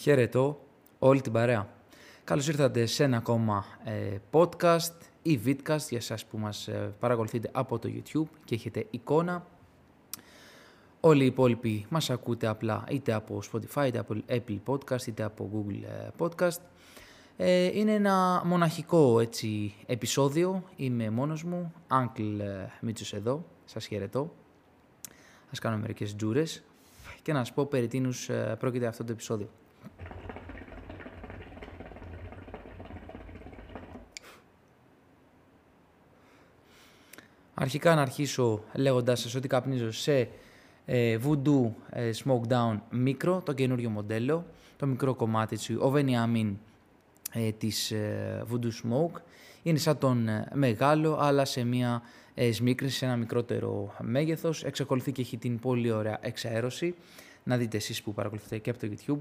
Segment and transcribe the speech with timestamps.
[0.00, 0.60] Χαιρετώ
[0.98, 1.68] όλη την παρέα.
[2.24, 7.48] Καλώς ήρθατε σε ένα ακόμα ε, podcast ή vidcast για σας που μας ε, παρακολουθείτε
[7.52, 9.46] από το YouTube και έχετε εικόνα.
[11.00, 15.50] Όλοι οι υπόλοιποι μας ακούτε απλά είτε από Spotify, είτε από Apple Podcast, είτε από
[15.54, 16.60] Google ε, Podcast.
[17.74, 22.40] είναι ένα μοναχικό έτσι, επεισόδιο, είμαι μόνος μου, Uncle
[22.80, 24.34] Μίτσος εδώ, σας χαιρετώ.
[25.50, 26.62] Ας κάνω μερικές τζούρες
[27.22, 29.48] και να σας πω περί τίνους πρόκειται αυτό το επεισόδιο.
[37.62, 40.28] Αρχικά να αρχίσω λέγοντάς σας ότι καπνίζω σε
[40.84, 44.46] ε, Voodoo ε, Smoke Down Micro, το καινούριο μοντέλο,
[44.76, 46.54] το μικρό κομμάτι του ο Veniamin
[47.32, 49.20] ε, της ε, Voodoo Smoke.
[49.62, 52.02] Είναι σαν τον ε, μεγάλο, αλλά σε μια
[52.34, 54.64] ε, σμίκρινση, σε ένα μικρότερο μέγεθος.
[54.64, 56.94] Εξακολουθεί και έχει την πολύ ωραία εξαέρωση.
[57.44, 59.20] Να δείτε εσείς που παρακολουθείτε και από το YouTube.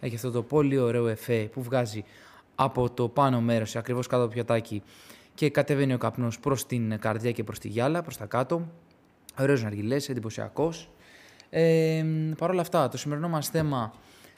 [0.00, 2.04] Έχει αυτό το πολύ ωραίο εφέ που βγάζει
[2.56, 4.82] από το πάνω μέρος, ακριβώς κάτω από το πιατάκι
[5.34, 8.68] και κατεβαίνει ο καπνός προς την καρδιά και προς τη γυάλα, προς τα κάτω.
[9.38, 10.88] Ωραίος ναργιλές, εντυπωσιακός.
[11.50, 12.04] Ε,
[12.38, 13.92] Παρ' όλα αυτά, το σημερινό μας θέμα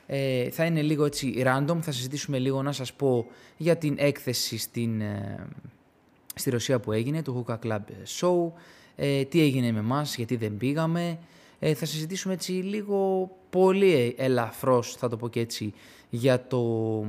[0.06, 1.78] ε, θα είναι λίγο έτσι random.
[1.80, 5.46] Θα συζητήσουμε λίγο να σας πω για την έκθεση στην, ε,
[6.34, 7.80] στη Ρωσία που έγινε, το Hookah Club
[8.20, 8.52] Show,
[8.96, 11.18] ε, τι έγινε με εμάς, γιατί δεν πήγαμε.
[11.58, 15.74] Ε, θα συζητήσουμε έτσι λίγο πολύ ελαφρώς, θα το πω και έτσι,
[16.10, 17.04] για το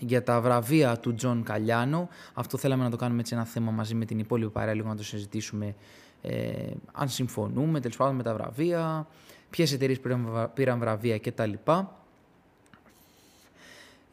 [0.00, 2.08] για τα βραβεία του John Calliano.
[2.34, 4.96] Αυτό θέλαμε να το κάνουμε έτσι ένα θέμα μαζί με την υπόλοιπη παρέα, λίγο να
[4.96, 5.74] το συζητήσουμε
[6.22, 9.06] ε, αν συμφωνούμε τέλος πάντων με τα βραβεία,
[9.50, 11.52] ποιες εταιρείες πήραν, πήραν βραβεία κτλ.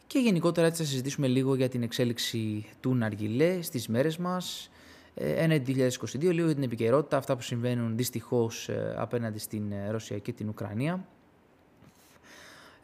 [0.08, 4.70] Και γενικότερα έτσι θα συζητήσουμε λίγο για την εξέλιξη του Ναργιλέ στις μέρες μας,
[5.14, 9.90] ε, ένα 2022, λίγο για την επικαιρότητα, αυτά που συμβαίνουν δυστυχώς ε, απέναντι στην ε,
[9.90, 11.06] Ρωσία και την Ουκρανία.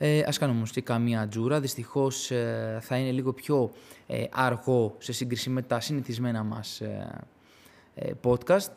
[0.06, 1.59] Ε, ας κάνουμε όμως και καμία τζούρα.
[1.59, 3.72] Δυστυχώς ε, θα είναι λίγο πιο
[4.08, 7.22] ε, αργό σε σύγκριση με τα συνηθισμένα μας ε,
[7.96, 8.72] ε, podcast,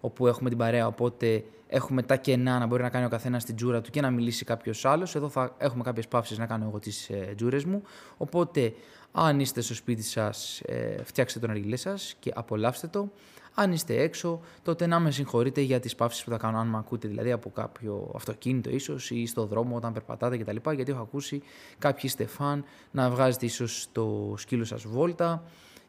[0.00, 3.56] όπου έχουμε την παρέα, οπότε έχουμε τα κενά να μπορεί να κάνει ο καθένας την
[3.56, 5.14] τζούρα του και να μιλήσει κάποιος άλλος.
[5.14, 7.82] Εδώ θα έχουμε κάποιες παύσεις να κάνω εγώ τις ε, τζούρες μου.
[8.16, 8.74] Οπότε,
[9.12, 10.62] αν είστε στο σπίτι σας,
[11.04, 13.08] φτιάξτε τον αργυλέ σας και απολαύστε το.
[13.54, 16.78] Αν είστε έξω, τότε να με συγχωρείτε για τις παύσεις που θα κάνω, αν με
[16.78, 20.70] ακούτε δηλαδή από κάποιο αυτοκίνητο ίσως ή στο δρόμο όταν περπατάτε κτλ.
[20.70, 21.42] Γιατί έχω ακούσει
[21.78, 25.42] κάποιοι είστε φαν να βγάζετε ίσως το σκύλο σας βόλτα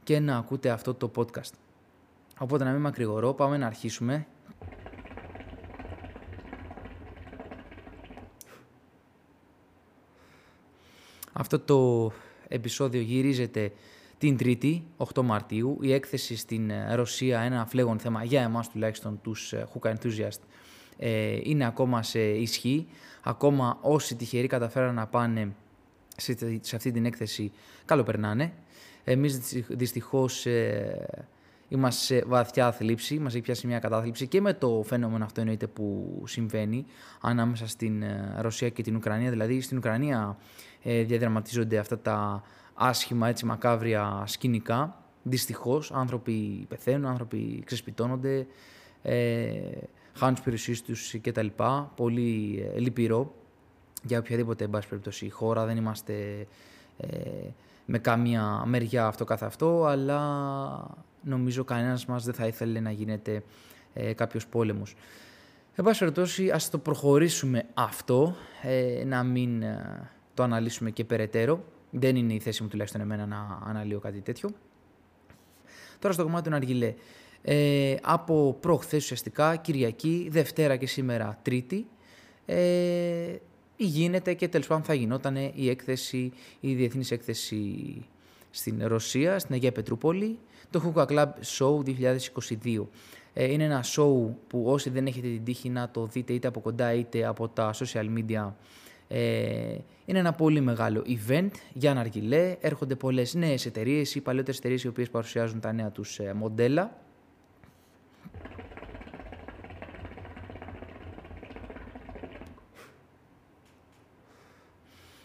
[0.03, 1.51] και να ακούτε αυτό το podcast.
[2.39, 4.27] Οπότε να μην μακρηγορώ, πάμε να αρχίσουμε.
[11.33, 12.11] Αυτό το
[12.47, 13.71] επεισόδιο γυρίζεται
[14.23, 19.19] την Τρίτη, 8 Μαρτίου, η έκθεση στην ε, Ρωσία, ένα φλέγον θέμα για εμάς τουλάχιστον
[19.21, 20.39] τους ε, Hookah Enthusiast,
[20.97, 22.87] ε, είναι ακόμα σε ισχύ.
[23.23, 25.55] Ακόμα όσοι τυχεροί καταφέραν να πάνε
[26.15, 26.35] σε,
[26.75, 27.51] αυτή την έκθεση,
[27.85, 28.53] καλό περνάνε.
[29.03, 30.45] Εμείς δυστυχώς
[31.67, 35.67] είμαστε σε βαθιά θλίψη, μας έχει πιάσει μια κατάθλιψη και με το φαινόμενο αυτό εννοείται
[35.67, 36.85] που συμβαίνει
[37.21, 38.03] ανάμεσα στην
[38.37, 39.29] Ρωσία και την Ουκρανία.
[39.29, 40.37] Δηλαδή στην Ουκρανία
[40.83, 44.97] διαδραματίζονται αυτά τα άσχημα, έτσι μακάβρια σκηνικά.
[45.23, 48.47] Δυστυχώς, άνθρωποι πεθαίνουν, άνθρωποι ξεσπιτώνονται,
[49.01, 49.51] ε,
[50.13, 51.47] χάνουν τις περιουσίες τους κτλ.
[51.95, 53.33] Πολύ ε, λυπηρό
[54.03, 55.65] για οποιαδήποτε εν πάση περιπτώσει χώρα.
[55.65, 56.47] Δεν είμαστε
[56.97, 57.07] ε,
[57.85, 60.19] με καμία μεριά αυτό καθ' αυτό, αλλά
[61.23, 63.43] νομίζω κανένας μας δεν θα ήθελε να γίνεται
[63.93, 64.95] ε, κάποιος πόλεμος.
[65.75, 71.63] Εν πάση περιπτώσει, ας το προχωρήσουμε αυτό, ε, να μην ε, το αναλύσουμε και περαιτέρω.
[71.95, 74.49] Δεν είναι η θέση μου τουλάχιστον εμένα να αναλύω κάτι τέτοιο.
[75.99, 76.93] Τώρα στο κομμάτι του Ναργιλέ.
[77.41, 81.87] Ε, από προχθές ουσιαστικά, Κυριακή, Δευτέρα και σήμερα Τρίτη,
[82.45, 83.35] ε,
[83.75, 88.05] γίνεται και τέλος πάντων θα γινόταν η έκθεση, η διεθνής έκθεση
[88.49, 90.39] στην Ρωσία, στην Αγία Πετρούπολη,
[90.69, 91.27] το Hookah Club
[91.57, 92.89] Show 2022.
[93.33, 96.59] Ε, είναι ένα show που όσοι δεν έχετε την τύχη να το δείτε είτε από
[96.59, 98.51] κοντά είτε από τα social media ε,
[100.05, 102.55] είναι ένα πολύ μεγάλο event για ναργιλέ.
[102.59, 106.97] Έρχονται πολλές νέες εταιρείες ή παλαιότερες εταιρείες οι οποίες παρουσιάζουν τα νέα τους ε, μοντέλα.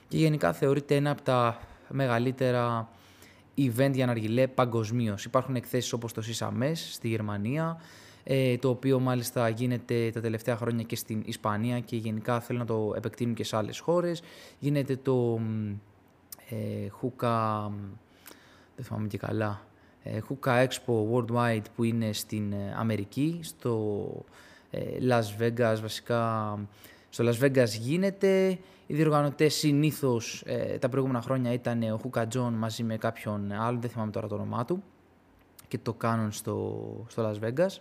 [0.08, 2.88] Και γενικά θεωρείται ένα από τα μεγαλύτερα
[3.56, 5.24] event για ναργιλέ παγκοσμίως.
[5.24, 7.84] Υπάρχουν εκθέσεις όπως το SISAMES στη Γερμανία, ε,
[8.60, 12.92] το οποίο μάλιστα γίνεται τα τελευταία χρόνια και στην Ισπανία και γενικά θέλουν να το
[12.96, 14.22] επεκτείνουν και σε άλλες χώρες.
[14.58, 15.40] Γίνεται το
[16.48, 17.70] ε, Hookah,
[18.76, 19.66] δεν θυμάμαι και καλά,
[20.02, 24.06] ε, Hookah Expo Worldwide που είναι στην ε, Αμερική, στο
[24.70, 26.54] ε, Las Vegas, βασικά
[27.08, 28.58] στο Las Vegas γίνεται.
[28.86, 33.78] Οι διοργανωτές συνήθως ε, τα προηγούμενα χρόνια ήταν ο Hookah John μαζί με κάποιον άλλο,
[33.78, 34.82] δεν θυμάμαι τώρα το όνομά του,
[35.68, 37.80] και το κάνουν στο, στο Las Vegas,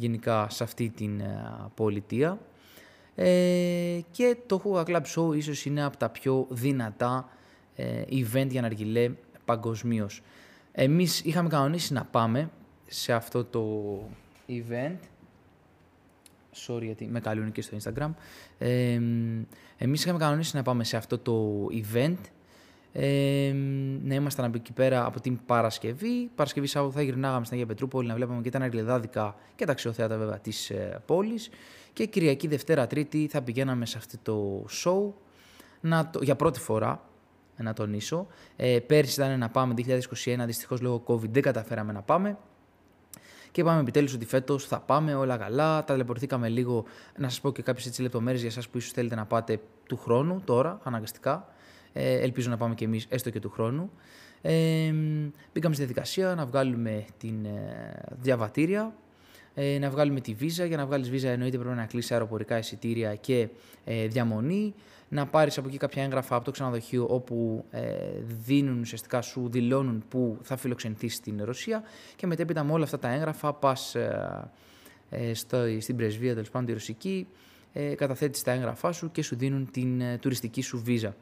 [0.00, 1.22] γενικά σε αυτή την
[1.74, 2.38] πολιτεία.
[3.14, 7.28] Ε, και το Hookah Club Show ίσως είναι από τα πιο δυνατά
[7.76, 9.10] ε, event για ναργιλέ
[9.44, 10.22] παγκοσμίως.
[10.72, 12.50] Εμείς είχαμε κανονίσει να πάμε
[12.86, 13.98] σε αυτό το
[14.48, 14.96] event.
[16.66, 18.10] Sorry γιατί με καλούν και στο Instagram.
[18.58, 19.00] Ε,
[19.78, 22.18] εμείς είχαμε κανονίσει να πάμε σε αυτό το event.
[22.92, 23.52] Ε,
[24.02, 26.30] να ήμασταν από εκεί πέρα από την Παρασκευή.
[26.34, 30.16] Παρασκευή Σάββατο θα γυρνάγαμε στην Αγία Πετρούπολη να βλέπαμε και τα ναργιλεδάδικα και τα αξιοθέατα
[30.16, 31.50] βέβαια της ε, πόλης.
[31.92, 35.12] Και Κυριακή, Δευτέρα, Τρίτη θα πηγαίναμε σε αυτό το show
[35.80, 37.04] να το, για πρώτη φορά
[37.56, 38.26] να τονίσω.
[38.56, 39.92] Ε, πέρσι ήταν να πάμε 2021,
[40.46, 42.38] δυστυχώς λόγω COVID δεν καταφέραμε να πάμε.
[43.50, 45.84] Και είπαμε επιτέλους ότι φέτος θα πάμε όλα καλά.
[45.84, 46.84] Ταλαιπωρηθήκαμε λίγο.
[47.16, 50.42] Να σας πω και κάποιες λεπτομέρειες για εσάς που ίσως θέλετε να πάτε του χρόνου,
[50.44, 51.48] τώρα, αναγκαστικά.
[51.92, 53.90] Ε, ελπίζω να πάμε και εμείς έστω και του χρόνου.
[54.42, 54.92] Ε,
[55.52, 58.94] μπήκαμε στη διαδικασία να βγάλουμε την ε, διαβατήρια
[59.54, 60.64] ε, να βγάλουμε τη βίζα.
[60.64, 63.48] Για να βγάλεις βίζα, εννοείται πρέπει να κλείσει αεροπορικά εισιτήρια και
[63.84, 64.74] ε, διαμονή.
[65.08, 67.82] Να πάρεις από εκεί κάποια έγγραφα από το ξενοδοχείο όπου ε,
[68.44, 71.82] δίνουν ουσιαστικά σου δηλώνουν που θα φιλοξενηθείς στην Ρωσία.
[72.16, 74.50] Και μετέπειτα με όλα αυτά τα έγγραφα πας ε,
[75.10, 75.34] ε,
[75.80, 77.26] στην πρεσβεία, τέλος πάντων τη ρωσική,
[77.72, 81.16] ε, καταθέτεις τα έγγραφά σου και σου δίνουν την ε, τουριστική σου βίζα.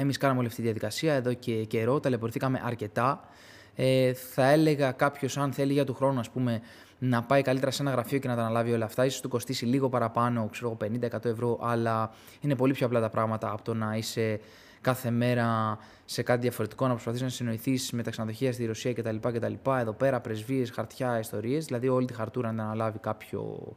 [0.00, 3.28] Εμείς κάναμε όλη αυτή τη διαδικασία εδώ και καιρό, ταλαιπωρηθήκαμε αρκετά.
[3.74, 6.60] Ε, θα έλεγα κάποιος, αν θέλει για του χρόνου, ας πούμε,
[6.98, 9.04] να πάει καλύτερα σε ένα γραφείο και να τα αναλάβει όλα αυτά.
[9.04, 12.10] Ίσως του κοστίσει λίγο παραπάνω, ξέρω 50-100 ευρώ, αλλά
[12.40, 14.40] είναι πολύ πιο απλά τα πράγματα από το να είσαι
[14.80, 19.16] κάθε μέρα σε κάτι διαφορετικό, να προσπαθείς να συνοηθείς με τα ξενοδοχεία στη Ρωσία κτλ.
[19.20, 19.52] κτλ.
[19.80, 23.72] Εδώ πέρα πρεσβείες, χαρτιά, ιστορίες, δηλαδή όλη τη χαρτούρα να αναλάβει κάποιο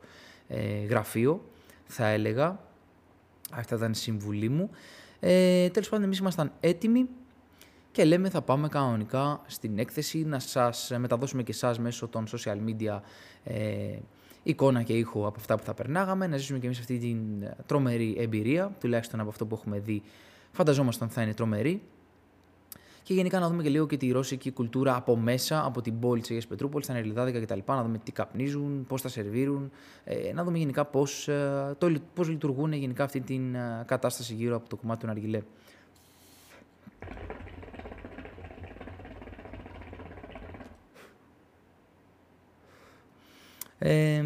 [0.48, 1.44] ε, γραφείο,
[1.86, 2.60] θα έλεγα.
[3.52, 4.70] Αυτά ήταν η συμβουλή μου.
[5.24, 7.08] Ε, Τέλος πάντων, εμείς ήμασταν έτοιμοι
[7.92, 12.58] και λέμε θα πάμε κανονικά στην έκθεση να σας μεταδώσουμε και εσάς μέσω των social
[12.68, 13.00] media
[13.44, 13.98] ε,
[14.44, 17.18] εικόνα και ήχο από αυτά που θα περνάγαμε, να ζήσουμε και εμείς αυτή την
[17.66, 20.02] τρομερή εμπειρία, τουλάχιστον από αυτό που έχουμε δει
[20.52, 21.82] φανταζόμασταν θα είναι τρομερή.
[23.04, 26.22] Και γενικά να δούμε και λίγο και τη ρώσικη κουλτούρα από μέσα, από την πόλη
[26.22, 27.60] της Αγίας Πετρούπολης, τα Νερλιδάδικα κτλ.
[27.66, 29.72] Να δούμε τι καπνίζουν, πώς τα σερβίρουν,
[30.04, 31.78] ε, να δούμε γενικά πώς ε,
[32.14, 35.42] πώς λειτουργούν γενικά αυτή την ε, κατάσταση γύρω από το κομμάτι του Ναργιλέ.
[43.78, 44.24] Ε,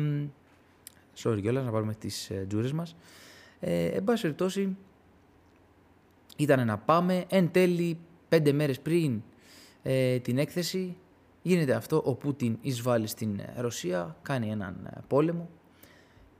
[1.17, 2.95] sorry κιόλας, να πάρουμε τις ε, τζούρες μας.
[3.59, 4.77] Ε, εν πάση περιπτώσει,
[6.37, 7.25] ήταν να πάμε.
[7.29, 7.99] Εν τέλει,
[8.35, 9.21] πέντε μέρες πριν
[9.83, 10.95] ε, την έκθεση,
[11.41, 12.01] γίνεται αυτό.
[12.05, 15.49] Ο Πούτιν εισβάλλει στην Ρωσία, κάνει έναν ε, πόλεμο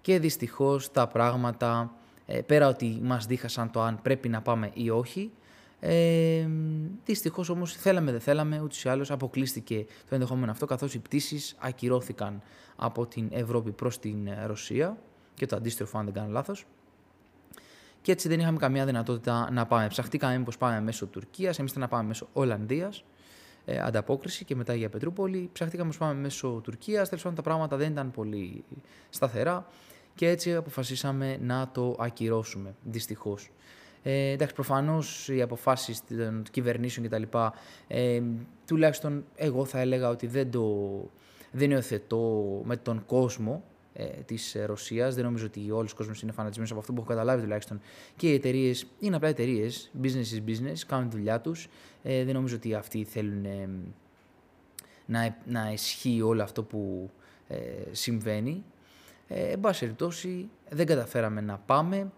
[0.02, 1.94] και δυστυχώς τα πράγματα,
[2.26, 5.32] ε, πέρα ότι μας δίχασαν το αν πρέπει να πάμε ή όχι,
[5.80, 6.48] ε,
[7.06, 11.56] Δυστυχώς όμως θέλαμε δεν θέλαμε, ούτως ή άλλως αποκλείστηκε το ενδεχόμενο αυτό, καθώς οι πτήσεις
[11.60, 12.42] ακυρώθηκαν
[12.76, 14.98] από την Ευρώπη προς την Ρωσία
[15.34, 16.66] και το αντίστροφο, αν δεν κάνω λάθος.
[18.06, 19.88] Και έτσι δεν είχαμε καμία δυνατότητα να πάμε.
[19.88, 23.04] Ψαχτήκαμε μήπως πάμε μέσω Τουρκίας, εμείς ήταν να πάμε μέσω Ολλανδίας.
[23.66, 25.50] Ε, ανταπόκριση και μετά για Πετρούπολη.
[25.54, 27.10] Ψαχτήκαμε να πάμε μέσω Τουρκίας.
[27.10, 28.64] Τέλος πάντων, τα πράγματα δεν ήταν πολύ
[29.10, 29.68] σταθερά
[30.16, 32.76] και έτσι αποφασίσαμε να το ακυρώσουμε.
[32.84, 33.52] Δυστυχώς.
[34.04, 37.24] Ε, εντάξει, προφανώς οι αποφάσεις των κυβερνήσεων κτλ.
[37.88, 38.22] Ε,
[38.68, 40.90] τουλάχιστον εγώ θα έλεγα ότι δεν το
[41.52, 43.64] δεν υιοθετώ με τον κόσμο
[43.98, 45.16] ε, της Ρωσίας.
[45.16, 47.82] Δεν νομίζω ότι όλος ο κόσμος είναι φανατισμένος από αυτό που έχω καταλάβει τουλάχιστον.
[48.16, 49.92] Και οι εταιρείες είναι απλά εταιρείες.
[50.04, 51.68] Business is business, κάνουν τη δουλειά τους.
[52.04, 53.70] Ε, δεν νομίζω ότι αυτοί θέλουν ε,
[55.06, 57.10] να, να ισχύει όλο αυτό που
[57.48, 57.58] ε,
[57.92, 58.64] συμβαίνει.
[59.28, 62.12] Ε, εν πάση περιπτώσει, δεν καταφέραμε να πάμε.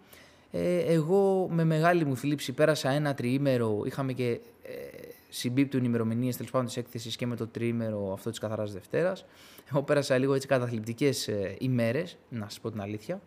[0.51, 6.51] Ε, εγώ με μεγάλη μου θλίψη πέρασα ένα τριήμερο, είχαμε και ε, συμπίπτουν ημερομηνίες τέλος
[6.51, 9.25] πάντων της έκθεσης και με το τριήμερο αυτό της καθαράς Δευτέρας.
[9.71, 13.21] Εγώ πέρασα λίγο έτσι καταθλιπτικές ε, ημέρες, να σας πω την αλήθεια.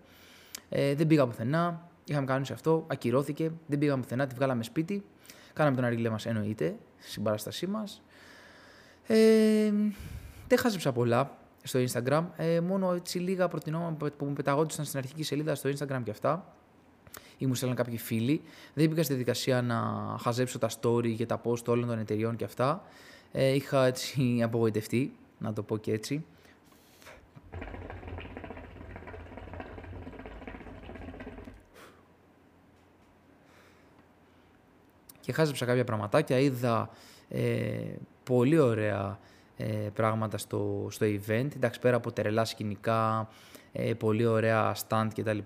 [0.69, 5.05] Ε, δεν πήγα πουθενά, είχαμε κάνει σε αυτό, ακυρώθηκε, δεν πήγαμε πουθενά, τη βγάλαμε σπίτι.
[5.53, 8.03] Κάναμε τον αργύλε μας, εννοείται, στην παράστασή μας.
[9.07, 9.73] Ε,
[10.49, 12.25] δεν χάζεψα πολλά στο Instagram.
[12.37, 16.55] Ε, μόνο έτσι λίγα προτινόμενα που μου πεταγόντουσαν στην αρχική σελίδα στο Instagram και αυτά
[17.41, 18.43] ή μου στέλνουν κάποιοι φίλοι.
[18.75, 19.79] Δεν μπήκα στη διαδικασία να
[20.21, 22.83] χαζέψω τα story και τα post όλων των εταιριών και αυτά.
[23.33, 26.25] Ε, είχα έτσι απογοητευτεί, να το πω και έτσι.
[35.21, 36.91] Και χάζεψα κάποια πραγματάκια, είδα
[37.29, 37.81] ε,
[38.25, 39.19] πολύ ωραία
[39.57, 41.49] ε, πράγματα στο, στο event.
[41.55, 43.29] Εντάξει, πέρα από τερελά σκηνικά,
[43.73, 45.39] ε, πολύ ωραία stand κτλ.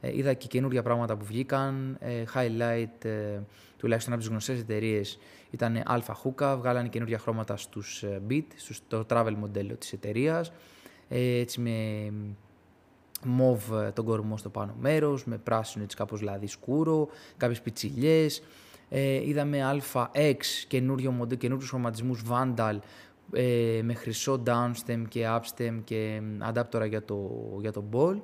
[0.00, 3.40] Ε, είδα και καινούργια πράγματα που βγήκαν, ε, highlight ε,
[3.76, 5.18] τουλάχιστον από τις γνωστές εταιρείες
[5.50, 10.52] ήταν Alpha Hookah, βγάλανε καινούργια χρώματα στους ε, Beat, στο travel μοντέλο της εταιρείας.
[11.08, 12.12] Ε, έτσι με
[13.24, 13.62] μοβ
[13.92, 18.42] τον κορμό στο πάνω μέρος, με πράσινο έτσι κάπως δηλαδή σκούρο, κάποιες πιτσιλιές.
[18.88, 20.36] Ε, είδαμε Alpha X,
[20.68, 22.78] καινούριο μοντέλο, καινούριους χρωματισμούς Vandal,
[23.32, 28.20] ε, με χρυσό downstem και upstem και αντάπτορα για το, για το ball.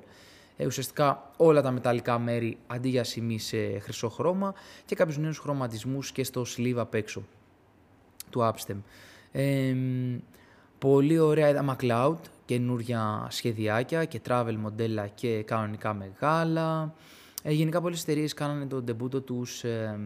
[0.57, 4.53] Ε, ουσιαστικά όλα τα μεταλλικά μέρη αντί για σημεί σε χρυσό χρώμα
[4.85, 7.23] και κάποιους νέους χρωματισμούς και στο sleeve απ' έξω
[8.29, 8.77] του upstem.
[9.31, 9.75] Ε,
[10.79, 16.93] πολύ ωραία είδαμε MacLeod, καινούρια σχεδιάκια και travel μοντέλα και κανονικά μεγάλα.
[17.43, 19.99] Ε, γενικά πολλές εταιρείες κάνανε τον ντεμπούτο τους ε,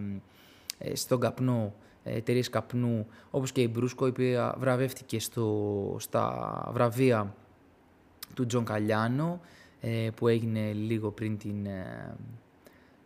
[0.93, 7.35] στον καπνό, εταιρείες καπνού, όπως και η Brusco, η οποία βραβεύτηκε στο, στα βραβεία
[8.33, 9.39] του John Calliano,
[10.15, 11.67] που έγινε λίγο πριν την,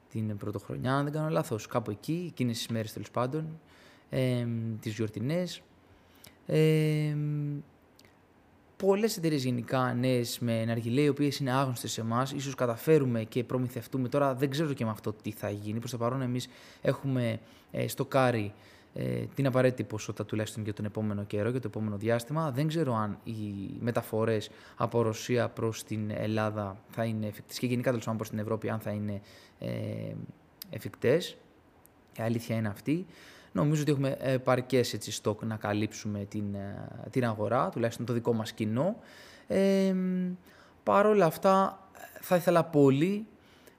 [0.09, 3.59] την πρωτοχρονιά, αν δεν κάνω λάθος, κάπου εκεί, εκείνες τις μέρες τέλος πάντων,
[4.09, 4.47] ε,
[4.79, 5.61] τις γιορτινές.
[6.45, 7.15] Ε,
[8.77, 13.43] Πολλές εταιρείες γενικά νέες με ναργιλέ, οι οποίες είναι άγνωστες σε εμάς, ίσως καταφέρουμε και
[13.43, 14.09] προμηθευτούμε.
[14.09, 15.79] Τώρα δεν ξέρω και με αυτό τι θα γίνει.
[15.79, 16.47] Προς το παρόν, εμείς
[16.81, 17.39] έχουμε
[17.71, 18.53] ε, στο κάρι
[18.93, 22.51] ε, την απαραίτητη ποσότητα τουλάχιστον για τον επόμενο καιρό, για το επόμενο διάστημα.
[22.51, 23.33] Δεν ξέρω αν οι
[23.79, 28.39] μεταφορές από Ρωσία προς την Ελλάδα θα είναι εφικτές και γενικά τέλος πάντων προς την
[28.39, 29.21] Ευρώπη, αν θα είναι
[29.59, 29.69] ε,
[30.69, 31.37] εφικτές.
[32.17, 33.05] Η αλήθεια είναι αυτή.
[33.51, 38.33] Νομίζω ότι έχουμε επαρκέ έτσι στόκ να καλύψουμε την, ε, την αγορά, τουλάχιστον το δικό
[38.33, 38.95] μας κοινό.
[39.47, 39.95] Ε,
[40.83, 41.87] Παρ' όλα αυτά
[42.21, 43.27] θα ήθελα πολύ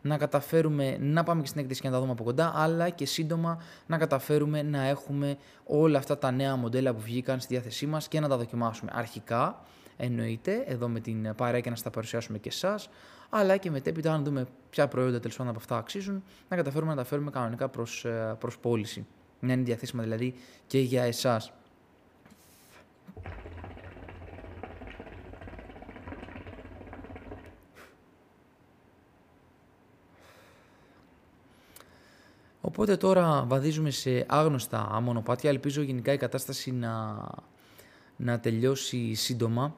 [0.04, 3.06] να καταφέρουμε να πάμε και στην έκθεση και να τα δούμε από κοντά, αλλά και
[3.06, 8.08] σύντομα να καταφέρουμε να έχουμε όλα αυτά τα νέα μοντέλα που βγήκαν στη διάθεσή μας
[8.08, 9.64] και να τα δοκιμάσουμε αρχικά,
[9.96, 12.88] εννοείται, εδώ με την παρέα και να στα παρουσιάσουμε και εσάς,
[13.30, 16.96] αλλά και μετέπειτα να δούμε ποια προϊόντα τέλος πάντων από αυτά αξίζουν, να καταφέρουμε να
[16.96, 19.06] τα φέρουμε κανονικά προς, ε, προς πώληση
[19.40, 20.34] να είναι διαθέσιμα δηλαδή
[20.66, 21.52] και για εσάς.
[32.76, 35.50] Οπότε τώρα βαδίζουμε σε άγνωστα μονοπάτια.
[35.50, 37.24] Ελπίζω γενικά η κατάσταση να,
[38.16, 39.76] να τελειώσει σύντομα.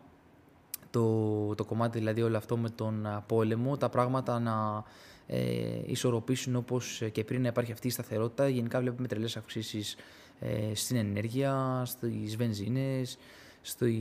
[0.91, 4.85] Το, το κομμάτι δηλαδή όλο αυτό με τον πόλεμο, τα πράγματα να
[5.27, 5.41] ε,
[5.87, 8.49] ισορροπήσουν όπως και πριν να υπάρχει αυτή η σταθερότητα.
[8.49, 9.97] Γενικά βλέπουμε τρελές αυξήσεις
[10.41, 13.19] ε, στην ενέργεια, στις βενζίνες,
[13.63, 13.93] στο, ε,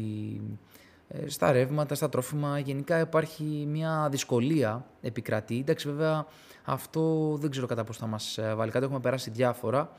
[1.25, 2.59] στα ρεύματα, στα τρόφιμα.
[2.59, 5.57] Γενικά υπάρχει μια δυσκολία επικρατεί.
[5.59, 6.25] Εντάξει βέβαια
[6.63, 8.85] αυτό δεν ξέρω κατά πώς θα μας ε, βάλει κάτω.
[8.85, 9.91] Έχουμε περάσει διάφορα.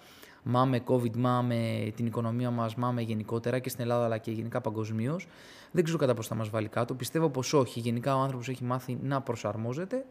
[0.49, 4.19] Μα με COVID, μα με την οικονομία μας, μα με γενικότερα και στην Ελλάδα αλλά
[4.19, 5.27] και γενικά παγκοσμίως.
[5.71, 6.95] Δεν ξέρω κατά πώς θα μας βάλει κάτω.
[6.95, 7.81] Πιστεύω πως όχι.
[7.81, 10.05] Γενικά ο άνθρωπος έχει μάθει να προσαρμόζεται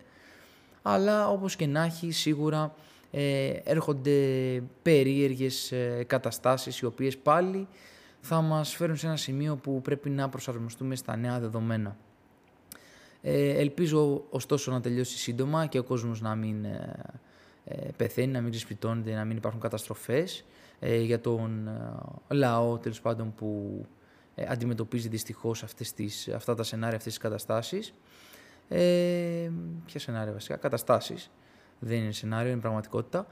[0.88, 2.74] αλλά όπως και να έχει σίγουρα
[3.12, 4.20] ε, έρχονται
[4.82, 7.68] περίεργες ε, καταστάσεις οι οποίες πάλι
[8.27, 11.98] θα μας φέρουν σε ένα σημείο που πρέπει να προσαρμοστούμε στα νέα δεδομένα.
[13.22, 16.96] Ε, ελπίζω ωστόσο να τελειώσει σύντομα και ο κόσμος να μην ε,
[17.63, 20.46] ε πεθαίνει, να μην ξεσπιτώνεται, να μην υπάρχουν καταστροφές
[20.79, 21.70] ε, για τον
[22.29, 23.82] λαό τέλος πάντων που
[24.48, 27.94] αντιμετωπίζει δυστυχώς αυτές τις, αυτά τα σενάρια, αυτές τις καταστάσεις.
[28.70, 29.50] Ε,
[29.86, 31.32] ποια σενάρια βασικά, καταστάσεις.
[31.79, 33.27] Δεν είναι σενάριο, είναι πραγματικότητα.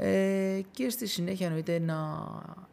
[0.00, 1.96] Ε, και στη συνέχεια εννοείται να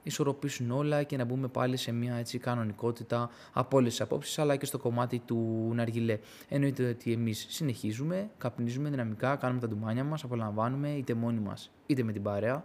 [0.04, 4.56] ισορροπήσουν όλα και να μπούμε πάλι σε μια έτσι, κανονικότητα από όλες τις απόψεις, αλλά
[4.56, 6.20] και στο κομμάτι του Ναργιλέ.
[6.50, 12.04] Εννοείται ότι εμείς συνεχίζουμε, καπνίζουμε δυναμικά, κάνουμε τα ντουμάνια μας, απολαμβάνουμε είτε μόνοι μας είτε
[12.04, 12.64] με την παρέα.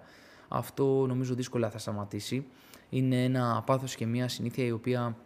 [0.48, 2.46] Αυτό νομίζω δύσκολα θα σταματήσει.
[2.90, 5.16] Είναι ένα πάθος και μια συνήθεια η οποία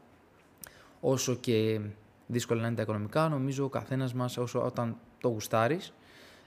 [1.00, 1.80] όσο και
[2.26, 3.28] δύσκολα να είναι τα οικονομικά.
[3.28, 5.92] Νομίζω ο καθένας μας, όταν το γουστάρεις,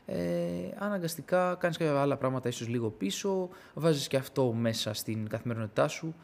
[0.10, 5.88] ε, αναγκαστικά κάνεις κάποια άλλα πράγματα ίσως λίγο πίσω, βάζεις και αυτό μέσα στην καθημερινότητά
[5.88, 6.16] σου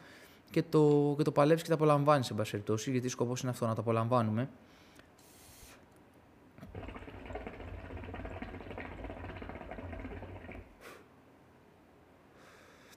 [0.50, 3.66] και το, και το παλεύεις και τα απολαμβάνεις, εν πάση περιπτώσει, γιατί σκοπός είναι αυτό
[3.66, 4.48] να το απολαμβάνουμε.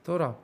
[0.04, 0.40] Τώρα,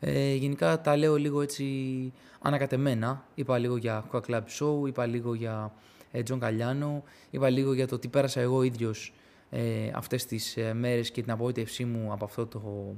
[0.00, 3.24] ε, γενικά τα λέω λίγο έτσι ανακατεμένα.
[3.34, 5.72] Είπα λίγο για Hookah Club Show, είπα λίγο για
[6.12, 9.12] ε, John Calliano, είπα λίγο για το τι πέρασα εγώ ίδιος
[9.50, 12.94] ε, αυτές τις ε, μέρες και την απογοήτευσή μου από αυτό το,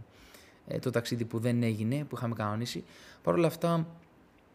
[0.66, 2.85] ε, το ταξίδι που δεν έγινε, που είχαμε κανονίσει.
[3.23, 3.87] Παρ' όλα αυτά,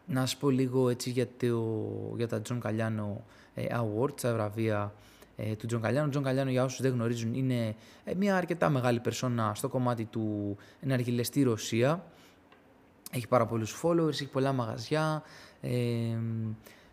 [0.06, 3.24] να σας πω λίγο έτσι για, το, για τα John Calliano
[3.54, 4.94] ε, Awards, τα βραβεία
[5.36, 6.06] ε, του John Calliano.
[6.06, 7.74] Ο John Calliano, για όσους δεν γνωρίζουν, είναι
[8.16, 12.04] μια αρκετά μεγάλη περσόνα στο κομμάτι του εναργυλεστή Ρωσία.
[13.12, 15.22] Έχει πάρα πολλούς followers, έχει πολλά μαγαζιά,
[15.60, 15.70] ε,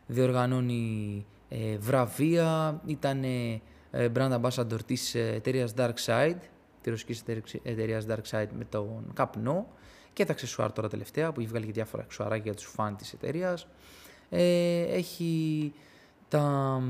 [0.08, 3.62] διοργανώνει ε, βραβεία, ήταν ε,
[3.94, 6.38] brand ambassador της εταιρείας Darkside,
[6.82, 7.24] της ρωσικής
[7.64, 9.68] εταιρείας Darkside με τον καπνό
[10.14, 13.14] και τα αξεσουάρ τώρα τελευταία που έχει βγάλει και διάφορα αξεσουάράκια για τους φαν της
[13.14, 13.68] εταιρείας.
[14.30, 15.74] Ε, έχει
[16.28, 16.82] τα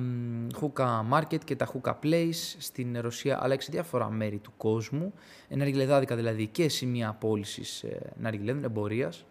[0.61, 5.13] hookah market και τα hookah place στην Ρωσία αλλά και σε διάφορα μέρη του κόσμου.
[5.49, 9.25] Εναργυλεδάδικα δηλαδή και σημεία πώληση ε, εναργυλέδων, εμπορίας.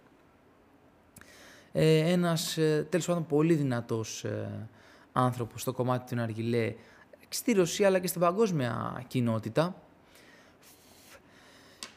[1.72, 4.68] Ε, ένας ε, τέλος πάντων πολύ δυνατός ε,
[5.12, 6.74] άνθρωπος στο κομμάτι του Ναργιλέ
[7.34, 9.82] στη Ρωσία αλλά και στην παγκόσμια κοινότητα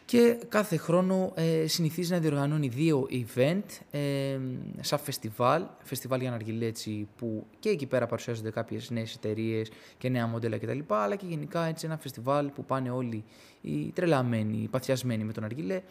[0.06, 4.40] και κάθε χρόνο ε, συνηθίζει να διοργανώνει δύο event ε,
[4.80, 10.10] σαν φεστιβάλ, φεστιβάλ για να έτσι, που και εκεί πέρα παρουσιάζονται κάποιες νέες εταιρείες και
[10.10, 10.80] νέα μοντέλα κτλ.
[10.88, 13.24] Αλλά και γενικά έτσι ένα φεστιβάλ που πάνε όλοι
[13.62, 15.82] οι τρελαμένοι, οι παθιασμένοι με τον αργιλέ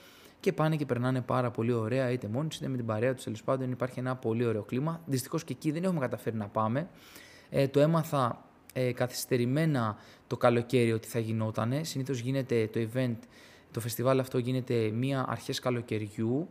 [0.41, 3.25] και πάνε και περνάνε πάρα πολύ ωραία, είτε μόνοι είτε με την παρέα τους.
[3.25, 5.01] Τέλος πάντων, υπάρχει ένα πολύ ωραίο κλίμα.
[5.07, 6.89] Δυστυχώς και εκεί δεν έχουμε καταφέρει να πάμε.
[7.51, 8.45] Ε, το έμαθα
[8.77, 11.85] ε, καθυστερημένα το καλοκαίρι ότι θα γινότανε.
[11.85, 13.17] Συνήθως γίνεται το event
[13.75, 16.49] το φεστιβάλ αυτό γίνεται μία αρχές καλοκαιριού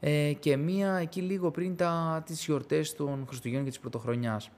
[0.00, 4.50] ε, και μία εκεί λίγο πριν τα, τις γιορτές των Χριστουγέννων και της Πρωτοχρονιάς.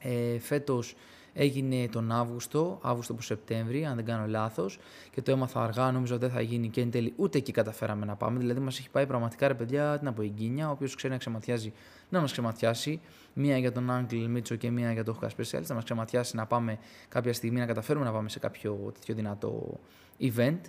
[0.00, 0.96] Ε, φέτος
[1.36, 4.78] έγινε τον Αύγουστο, Αύγουστο που Σεπτέμβρη, αν δεν κάνω λάθος,
[5.10, 8.16] και το έμαθα αργά, νομίζω δεν θα γίνει και εν τέλει ούτε εκεί καταφέραμε να
[8.16, 8.38] πάμε.
[8.38, 11.72] Δηλαδή μας έχει πάει πραγματικά ρε παιδιά την αποεγκίνια, ο οποίος ξέρει να ξεματιάζει,
[12.08, 13.00] να μας ξεματιάσει,
[13.32, 16.46] μία για τον Άγγλ Μίτσο και μία για το Hookah Specialist, να μας ξεματιάσει να
[16.46, 16.78] πάμε
[17.08, 19.80] κάποια στιγμή, να καταφέρουμε να πάμε σε κάποιο τέτοιο δυνατό
[20.20, 20.60] event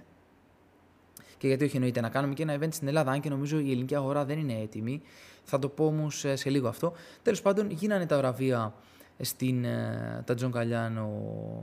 [1.38, 3.72] και γιατί όχι εννοείται να κάνουμε και ένα event στην Ελλάδα, αν και νομίζω η
[3.72, 5.02] ελληνική αγορά δεν είναι έτοιμη.
[5.44, 6.94] Θα το πω όμως ε, σε λίγο αυτό.
[7.22, 8.74] Τέλος πάντων, γίνανε τα βραβεία
[9.20, 11.08] στην, ε, τα John Galliano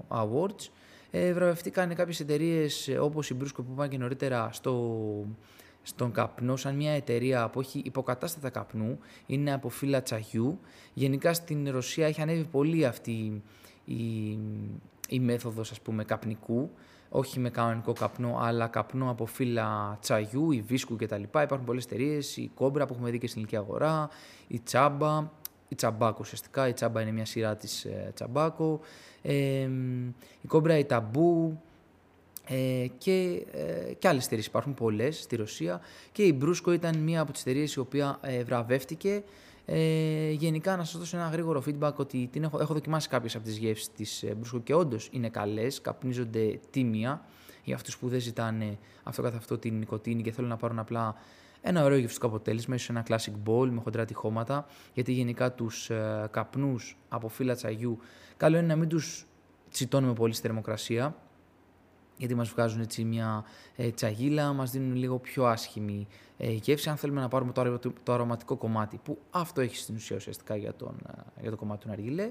[0.09, 0.69] Awards.
[1.11, 5.27] Ε, βραβευτήκαν κάποιες εταιρείες ε, όπως η Brusco που είπα και νωρίτερα στο,
[5.83, 10.59] στον καπνό, σαν μια εταιρεία που έχει υποκατάστατα καπνού, είναι από φύλλα τσαγιού.
[10.95, 13.43] Γενικά στην Ρωσία έχει ανέβει πολύ αυτή
[13.85, 14.39] η,
[15.09, 16.71] η μέθοδος ας πούμε καπνικού
[17.17, 21.23] όχι με κανονικό καπνό, αλλά καπνό από φύλλα τσαγιού, η βίσκου κτλ.
[21.23, 24.09] Υπάρχουν πολλές εταιρείες, η κόμπρα που έχουμε δει και στην ελληνική αγορά,
[24.47, 25.31] η τσάμπα,
[25.69, 26.69] η τσαμπάκο ουσιαστικά.
[26.69, 28.81] Η τσάμπα είναι μια σειρά της ε, τσαμπάκο.
[29.23, 29.69] Ε,
[30.41, 31.61] η κόμπρα, η ταμπού,
[32.47, 35.81] ε, και, ε, και άλλες εταιρείες υπάρχουν πολλές στη Ρωσία
[36.13, 39.23] και η Μπρούσκο ήταν μία από τις εταιρείες η οποία ε, βραβεύτηκε
[39.67, 43.45] ε, γενικά, να σας δώσω ένα γρήγορο feedback ότι την έχω, έχω δοκιμάσει κάποιες από
[43.45, 47.25] τις γεύσεις της ε, Μπρούσκο και όντως είναι καλές, καπνίζονται τίμια
[47.65, 51.17] για αυτούς που δεν ζητάνε αυτό καθ' αυτό την νοικοτήνη και θέλουν να πάρουν απλά
[51.67, 56.29] ένα ωραίο γευστικό αποτέλεσμα, ίσως ένα classic bowl με χοντρά τυχώματα, γιατί γενικά τους ε,
[56.31, 57.99] καπνούς από φύλλα τσαγιού,
[58.37, 59.27] καλό είναι να μην τους
[59.71, 61.17] τσιτώνουμε πολύ στη θερμοκρασία,
[62.17, 63.45] γιατί μας βγάζουν έτσι μια
[63.77, 66.89] ε, τσαγίλα, μας δίνουν λίγο πιο άσχημη ε, γεύση.
[66.89, 70.75] Αν θέλουμε να πάρουμε το, το, αρωματικό κομμάτι που αυτό έχει στην ουσία ουσιαστικά για,
[70.75, 70.97] τον,
[71.37, 72.31] ε, για το κομμάτι του ναργιλέ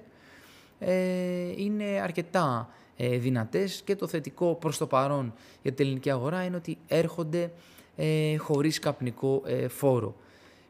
[0.79, 6.43] ε, είναι αρκετά ε, δυνατές και το θετικό προς το παρόν για την ελληνική αγορά
[6.43, 7.51] είναι ότι έρχονται
[7.95, 10.15] ε, χωρίς καπνικό ε, φόρο.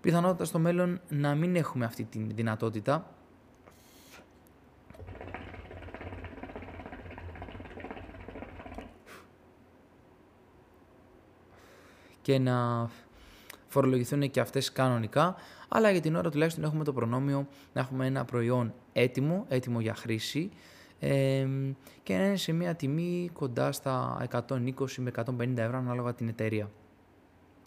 [0.02, 3.14] Πιθανότητα στο μέλλον να μην έχουμε αυτή τη δυνατότητα
[12.22, 12.90] και να
[13.68, 15.36] φορολογηθούν και αυτές κανονικά,
[15.68, 19.96] αλλά για την ώρα τουλάχιστον έχουμε το προνόμιο να έχουμε ένα προϊόν έτοιμο, έτοιμο για
[19.96, 20.52] χρήση
[21.00, 21.48] ε,
[22.04, 26.70] και να είναι σε μια τιμή κοντά στα 120 με 150 ευρώ ανάλογα την εταιρεία.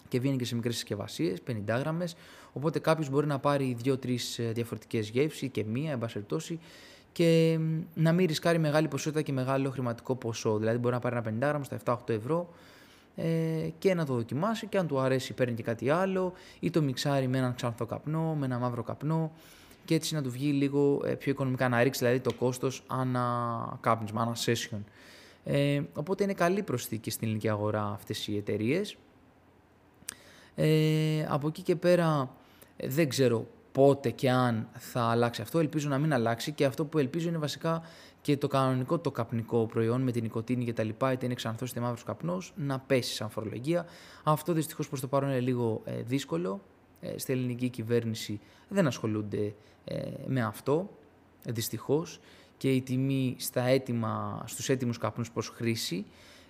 [0.09, 2.17] Και βγαίνει και σε μικρές συσκευασίες, 50 γραμμές,
[2.53, 3.95] οπότε κάποιος μπορεί να πάρει 2-3
[4.37, 6.59] ε, διαφορετικές γεύσεις και μία, εν πάση
[7.17, 7.59] και
[7.95, 10.59] να μην ρισκάρει μεγάλη ποσότητα και μεγάλο χρηματικό ποσό.
[10.59, 12.49] Δηλαδή μπορεί να πάρει ένα 50 γραμμα στα 7-8 ευρώ
[13.17, 16.83] ε, και να το δοκιμάσει και αν του αρέσει παίρνει και κάτι άλλο ή το
[16.83, 19.33] μιξάρει με έναν ξανθό καπνό, με ένα μαύρο καπνό
[19.85, 23.79] και έτσι να του βγει λίγο ε, πιο οικονομικά, να ρίξει δηλαδή το κόστος ανά
[23.81, 24.79] κάπνισμα, ανά session.
[25.45, 28.97] Ε, οπότε είναι καλή προσθήκη στην ελληνική αγορά αυτές οι εταιρείες.
[30.57, 32.31] Ε, από εκεί και πέρα
[32.77, 35.59] ε, δεν ξέρω πότε και αν θα αλλάξει αυτό.
[35.59, 37.83] Ελπίζω να μην αλλάξει και αυτό που ελπίζω είναι βασικά
[38.21, 41.71] και το κανονικό το καπνικό προϊόν με την νοικοτήνη και τα λοιπά, είτε είναι ξανθός
[41.71, 43.87] είτε μαύρος καπνός, να πέσει σαν φορολογία.
[44.25, 46.61] Αυτό δυστυχώς προς το παρόν είναι λίγο ε, δύσκολο.
[47.01, 50.91] Ε, στη ελληνική κυβέρνηση δεν ασχολούνται ε, με αυτό,
[51.45, 52.21] ε, δυστυχώς.
[52.57, 56.07] Και η τιμή στα έτοιμα, στους έτοιμους καπνούς προς χρήση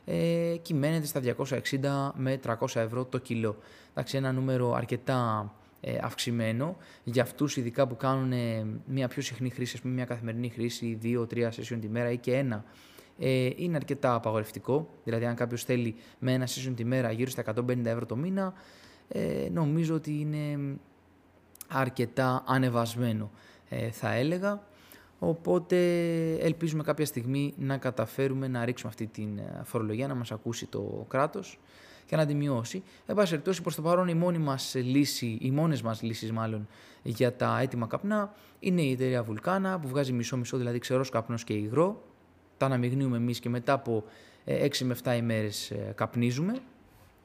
[0.08, 3.56] ε, κυμαίνεται στα 260 με 300 ευρώ το κιλό.
[3.90, 9.50] Εντάξει, ένα νούμερο αρκετά ε, αυξημένο για αυτούς ειδικά που κάνουν ε, μια πιο συχνή
[9.50, 12.64] χρήση, πούμε, μια καθημερινή χρήση, δύο-τρία session τη μέρα ή και ένα,
[13.18, 14.88] ε, είναι αρκετά απαγορευτικό.
[15.04, 18.52] Δηλαδή, αν κάποιος θέλει με ένα session τη μέρα γύρω στα 150 ευρώ το μήνα,
[19.08, 20.58] ε, νομίζω ότι είναι
[21.68, 23.30] αρκετά ανεβασμένο,
[23.68, 24.62] ε, θα έλεγα.
[25.18, 25.76] Οπότε
[26.34, 31.06] ελπίζουμε κάποια στιγμή να καταφέρουμε να ρίξουμε αυτή την ε, φορολογία, να μας ακούσει το
[31.08, 31.58] κράτος
[32.06, 32.82] και να τη μειώσει.
[33.06, 36.68] Εν πάση περιπτώσει, προς το παρόν, η μόνη μας λύση, οι μόνες μας λύσεις μάλλον
[37.02, 41.52] για τα έτοιμα καπνά είναι η εταιρεία Βουλκάνα που βγάζει μισό-μισό, δηλαδή ξερός καπνός και
[41.52, 42.02] υγρό.
[42.56, 44.04] Τα αναμειγνύουμε εμείς και μετά από
[44.46, 46.58] 6 ε, με 7 ημέρες ε, καπνίζουμε,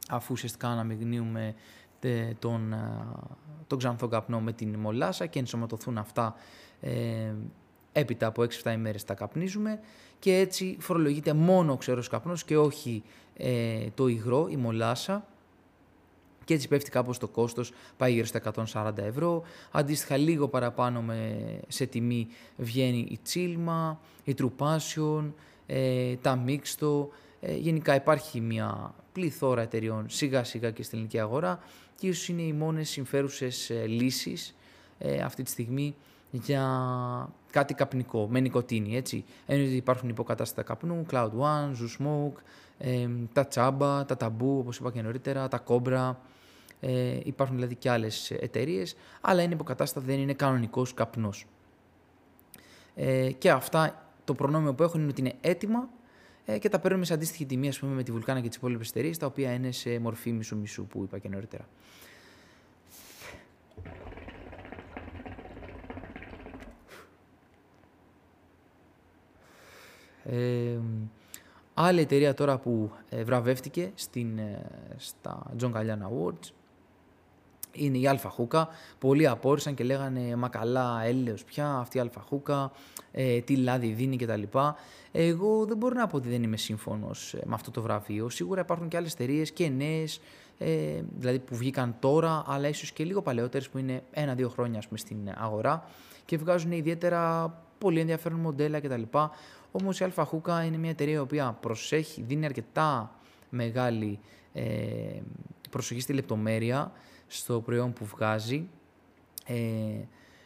[0.09, 1.55] αφού ουσιαστικά αναμειγνύουμε
[2.39, 2.75] τον,
[3.67, 6.35] τον ξανθό καπνό με την μολάσα και ενσωματωθούν αυτά
[6.81, 7.33] ε,
[7.91, 9.79] έπειτα από 6-7 ημέρες τα καπνίζουμε
[10.19, 13.03] και έτσι φορολογείται μόνο ο ξερός καπνός και όχι
[13.37, 15.25] ε, το υγρό, η μολάσα
[16.45, 18.41] και έτσι πέφτει κάπως το κόστος, πάει γύρω στα
[18.73, 19.43] 140 ευρώ.
[19.71, 22.27] Αντίστοιχα λίγο παραπάνω με, σε τιμή
[22.57, 27.09] βγαίνει η τσίλμα, η τρουπάσιον, ε, τα μίξτο.
[27.39, 31.59] Ε, γενικά υπάρχει μια πληθώρα εταιριών σιγά σιγά και στην ελληνική αγορά
[31.95, 34.55] και ίσως είναι οι μόνες συμφέρουσες ε, λύσεις
[34.97, 35.95] ε, αυτή τη στιγμή
[36.31, 36.63] για
[37.51, 39.25] κάτι καπνικό, με νοικοτήνη, έτσι.
[39.45, 42.41] Εννοείται ότι υπάρχουν υποκατάστατα καπνού, Cloud One, Zoo Smoke,
[42.77, 46.19] ε, τα τσάμπα, τα ταμπού, όπως είπα και νωρίτερα, τα κόμπρα.
[46.79, 51.45] Ε, υπάρχουν δηλαδή και άλλες εταιρείες, αλλά είναι υποκατάστατα, δεν είναι κανονικός καπνός.
[52.95, 55.89] Ε, και αυτά, το προνόμιο που έχουν είναι ότι είναι έτοιμα
[56.45, 58.89] ε, και τα παίρνουμε σε αντίστοιχη τιμή, ας πούμε, με τη Βουλκάνα και τις υπόλοιπες
[58.89, 61.67] εταιρείες, τα οποία είναι σε μορφή μισού-μισού, που είπα και νωρίτερα.
[70.23, 70.77] Ε,
[71.73, 74.65] άλλη εταιρεία τώρα που ε, βραβεύτηκε στην, ε,
[74.97, 76.49] στα John Galliano Awards
[77.71, 78.67] είναι η Αλφα Χούκα.
[78.99, 82.71] Πολλοί απόρρισαν και λέγανε «Μα καλά, έλεος πια, αυτή η Αλφα Χούκα,
[83.11, 84.41] ε, τι λάδι δίνει κτλ».
[85.11, 88.29] Εγώ δεν μπορώ να πω ότι δεν είμαι σύμφωνος με αυτό το βραβείο.
[88.29, 90.21] Σίγουρα υπάρχουν και άλλες εταιρείες και νέες,
[90.57, 94.99] ε, δηλαδή που βγήκαν τώρα, αλλά ίσως και λίγο παλαιότερες που είναι ένα-δύο χρόνια πούμε,
[94.99, 95.83] στην αγορά
[96.25, 99.01] και βγάζουν ιδιαίτερα πολύ ενδιαφέρον μοντέλα κτλ.
[99.71, 103.15] Όμως η Αλφα Χούκα είναι μια εταιρεία η οποία προσέχει, δίνει αρκετά
[103.49, 104.19] μεγάλη
[104.53, 104.63] ε,
[105.69, 106.91] προσοχή στη λεπτομέρεια
[107.27, 108.67] στο προϊόν που βγάζει.
[109.45, 109.55] Ε,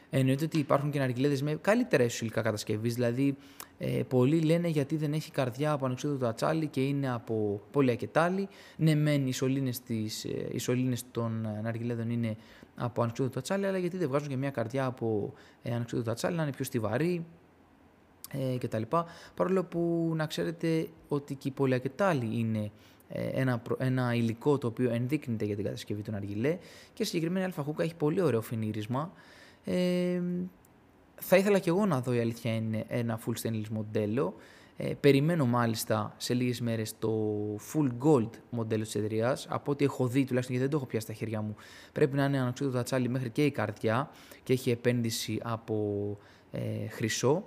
[0.09, 3.35] εννοείται ότι υπάρχουν και ναργιλέδες με καλύτερα υλικά κατασκευής, δηλαδή
[3.77, 8.47] ε, πολλοί λένε γιατί δεν έχει καρδιά από ανεξίδωτο ατσάλι και είναι από πολυακετάλι.
[8.77, 12.35] Ναι, μεν οι σωλήνες, τις, ε, οι σωλήνες των ναργιλέδων είναι
[12.75, 16.43] από ανεξίδωτο ατσάλι, αλλά γιατί δεν βγάζουν και μια καρδιά από ε, ανεξίδωτο ατσάλι, να
[16.43, 17.25] είναι πιο στιβαρή,
[18.31, 18.81] ε, κτλ.
[19.35, 22.71] Παρόλο που να ξέρετε ότι και η πολυακετάλη είναι
[23.09, 26.57] ε, ένα, ένα υλικό το οποίο ενδείκνυται για την κατασκευή του αργιλέ
[26.93, 29.11] και συγκεκριμένα η αλφαχούκα έχει πολύ ωραίο φινίρισμα.
[29.63, 30.21] Ε,
[31.15, 34.35] θα ήθελα και εγώ να δω η αλήθεια είναι ένα full stainless μοντέλο.
[34.77, 37.11] Ε, περιμένω μάλιστα σε λίγες μέρες το
[37.55, 39.47] full gold μοντέλο της εταιρείας.
[39.49, 41.55] Από ό,τι έχω δει, τουλάχιστον γιατί δεν το έχω πιάσει στα χέρια μου,
[41.91, 44.09] πρέπει να είναι ανοξίδωτο τατσάλι μέχρι και η καρδιά
[44.43, 46.17] και έχει επένδυση από
[46.51, 47.43] ε, χρυσό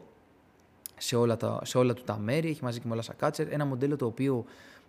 [0.98, 3.52] σε όλα, τα, σε όλα του τα μέρη, έχει μαζί και με Κάτσερ.
[3.52, 4.44] Ένα μοντέλο το οποίο,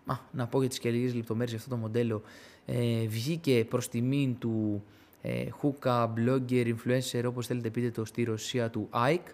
[0.06, 2.22] α, να πω για τις και λίγες λεπτομέρειες για αυτό το μοντέλο,
[2.66, 4.84] ε, βγήκε προς τιμήν του
[5.22, 9.34] ε, hookah, blogger, influencer, όπως θέλετε πείτε το, στη Ρωσία του Ike.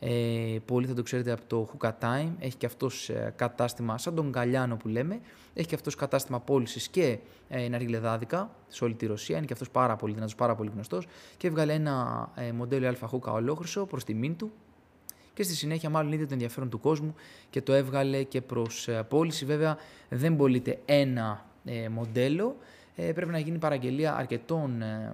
[0.00, 2.30] Ε, πολλοί θα το ξέρετε από το Hookah Time.
[2.38, 5.20] Έχει και αυτός ε, κατάστημα, σαν τον Γκαλιάνο που λέμε,
[5.54, 9.36] έχει και αυτός κατάστημα πώλησης και ε, εναργυλεδάδικα σε όλη τη Ρωσία.
[9.36, 11.06] Είναι και αυτός πάρα πολύ δυνατός, πάρα πολύ γνωστός.
[11.36, 14.52] Και έβγαλε ένα ε, μοντέλο αλφα Hookah ολόχρυσο προς τιμήν του,
[15.38, 17.14] και στη συνέχεια μάλλον είδε το ενδιαφέρον του κόσμου
[17.50, 19.44] και το έβγαλε και προς ε, πώληση.
[19.44, 19.76] Βέβαια
[20.08, 22.56] δεν πωλείται ένα ε, μοντέλο,
[22.96, 25.12] ε, πρέπει να γίνει παραγγελία αρκετών ε,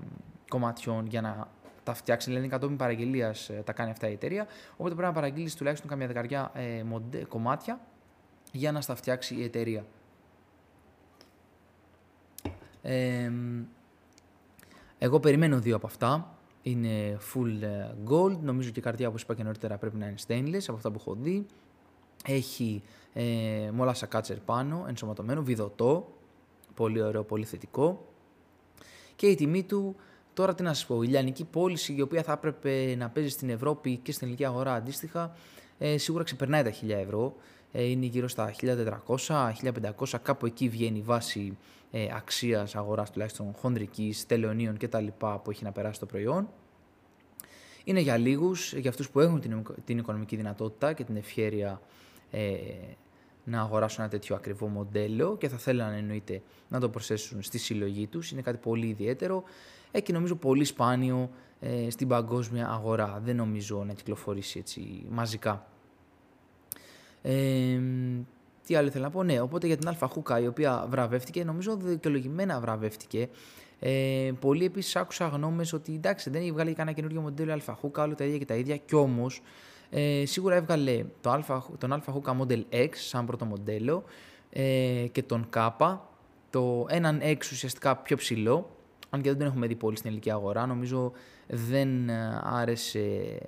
[0.48, 1.48] κομματιών για να
[1.84, 2.28] τα φτιάξει.
[2.30, 4.46] Δηλαδή, κατόπιν παραγγελίας τα κάνει αυτά η εταιρεία.
[4.72, 6.52] Οπότε πρέπει να παραγγείλεις τουλάχιστον καμιά δεκαριά
[6.84, 7.80] μοντε, κομμάτια
[8.52, 9.84] για να στα φτιάξει η εταιρεία.
[14.98, 19.34] εγώ περιμένω δύο από αυτά είναι full ε, gold, νομίζω και η καρδιά όπως είπα
[19.34, 21.46] και νωρίτερα πρέπει να είναι stainless από αυτά που έχω δει.
[22.26, 26.12] Έχει ε, μόλασα κάτσερ πάνω, ενσωματωμένο, βιδωτό,
[26.74, 28.08] πολύ ωραίο, πολύ θετικό.
[29.16, 29.96] Και η τιμή του,
[30.34, 33.50] τώρα τι να σας πω, η λιανική πώληση η οποία θα έπρεπε να παίζει στην
[33.50, 35.36] Ευρώπη και στην ελληνική αγορά αντίστοιχα,
[35.78, 37.34] ε, σίγουρα ξεπερνάει τα 1000 ευρώ.
[37.72, 39.52] Ε, είναι γύρω στα 1400,
[39.98, 41.56] 1500, κάπου εκεί βγαίνει η βάση
[41.90, 45.06] ε, αξίας αγοράς τουλάχιστον χονδρικής, τελεωνίων κτλ.
[45.18, 46.48] που έχει να περάσει το προϊόν.
[47.84, 51.80] Είναι για λίγους, για αυτούς που έχουν την, την οικονομική δυνατότητα και την ευχέρεια
[52.30, 52.56] ε,
[53.44, 58.06] να αγοράσουν ένα τέτοιο ακριβό μοντέλο και θα θέλανε εννοείται να το προσθέσουν στη συλλογή
[58.06, 58.30] τους.
[58.30, 59.44] Είναι κάτι πολύ ιδιαίτερο
[59.94, 61.30] ε, και νομίζω πολύ σπάνιο
[61.60, 63.20] ε, στην παγκόσμια αγορά.
[63.24, 65.66] Δεν νομίζω να κυκλοφορήσει έτσι μαζικά.
[67.22, 67.80] Ε,
[68.66, 71.76] τι άλλο ήθελα να πω, ναι, οπότε για την Αλφα Χούκα η οποία βραβεύτηκε, νομίζω
[71.76, 73.28] δικαιολογημένα βραβεύτηκε.
[73.78, 78.02] Ε, πολλοί επίσης άκουσα γνώμες ότι εντάξει δεν έχει βγάλει κανένα καινούργιο μοντέλο Αλφα Χούκα,
[78.02, 79.42] όλα τα ίδια και τα ίδια, κι όμως
[79.90, 84.04] Ε, σίγουρα έβγαλε το Alpha, τον Alpha Hookah Model X σαν πρώτο μοντέλο
[84.50, 85.70] ε, και τον K,
[86.50, 88.70] το έναν X ουσιαστικά πιο ψηλό,
[89.14, 91.12] αν και δεν τον έχουμε δει πολύ στην ελληνική αγορά, νομίζω
[91.46, 93.38] δεν ε, άρεσε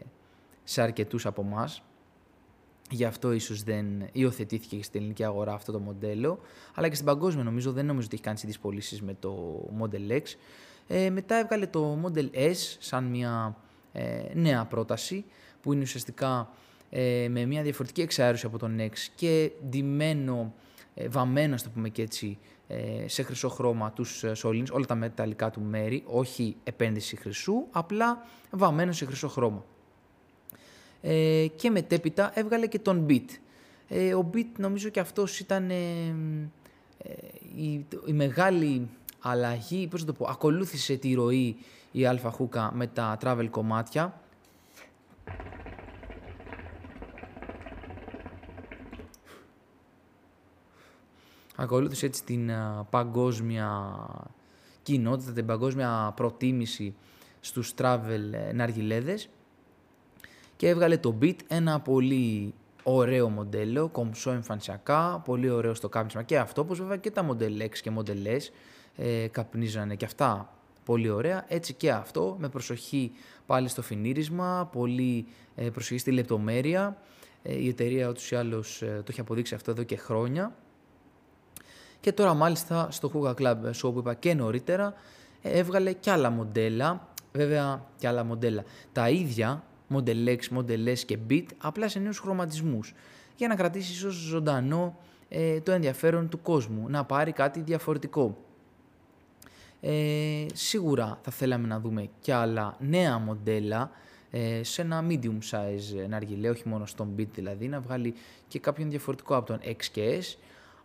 [0.64, 1.82] σε αρκετούς από εμάς.
[2.90, 6.40] Γι' αυτό ίσως δεν υιοθετήθηκε στην ελληνική αγορά αυτό το μοντέλο.
[6.74, 10.12] Αλλά και στην παγκόσμια νομίζω δεν νομίζω ότι έχει κάνει τις πωλήσεις με το Model
[10.12, 10.22] X.
[10.86, 13.56] Ε, μετά έβγαλε το Model S σαν μια
[13.92, 15.24] ε, νέα πρόταση
[15.62, 16.50] που είναι ουσιαστικά
[16.90, 20.54] ε, με μια διαφορετική εξάρτηση από τον X και ντυμένο,
[20.94, 22.55] ε, βαμμένο, το πούμε και έτσι, ε,
[23.06, 28.92] σε χρυσό χρώμα τους σωλήνες, όλα τα μεταλλικά του μέρη, όχι επένδυση χρυσού, απλά βαμμένο
[28.92, 29.64] σε χρυσό χρώμα.
[31.08, 33.24] Ε, και μετέπειτα έβγαλε και τον Beat.
[33.88, 36.14] Ε, ο Beat νομίζω και αυτός ήταν ε,
[37.56, 38.88] η, η, μεγάλη
[39.20, 41.56] αλλαγή, πώς να το πω, ακολούθησε τη ροή
[41.92, 44.20] η Αλφα Χούκα με τα travel κομμάτια.
[51.56, 52.50] Ακολούθησε έτσι την
[52.90, 53.96] παγκόσμια
[54.82, 56.94] κοινότητα, την παγκόσμια προτίμηση
[57.40, 59.28] στους travel ναργιλέδες
[60.56, 66.38] και έβγαλε το Beat, ένα πολύ ωραίο μοντέλο, κομψό εμφανισιακά, πολύ ωραίο στο κάπνισμα και
[66.38, 68.40] αυτό, όπως βέβαια και τα Model X και Model S
[68.96, 73.12] ε, καπνίζανε και αυτά πολύ ωραία, έτσι και αυτό, με προσοχή
[73.46, 77.02] πάλι στο φινίρισμα, πολύ ε, προσοχή στη λεπτομέρεια,
[77.42, 80.56] ε, η εταιρεία ούτως ή άλλως ε, το έχει αποδείξει αυτό εδώ και χρόνια.
[82.06, 84.94] Και τώρα μάλιστα στο Huga Club Show που είπα και νωρίτερα,
[85.42, 88.64] έβγαλε και άλλα μοντέλα, βέβαια και άλλα μοντέλα.
[88.92, 89.64] Τα ίδια
[89.94, 92.94] Model X, Model S και Beat, απλά σε νέους χρωματισμούς,
[93.36, 98.36] για να κρατήσει ίσως ζωντανό ε, το ενδιαφέρον του κόσμου, να πάρει κάτι διαφορετικό.
[99.80, 103.90] Ε, σίγουρα θα θέλαμε να δούμε και άλλα νέα μοντέλα
[104.30, 108.14] ε, σε ένα medium size ναργιλέ, όχι μόνο στον Beat δηλαδή, να βγάλει
[108.48, 110.36] και κάποιον διαφορετικό από τον X και S,